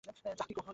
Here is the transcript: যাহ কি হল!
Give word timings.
যাহ 0.05 0.35
কি 0.39 0.53
হল! 0.57 0.69